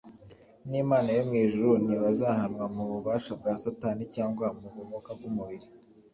[0.69, 5.67] n'Imana yo mu ijuru ntibazahanwa mu bubasha bwa Satani cyangwa mu bumuga bw'umubiri.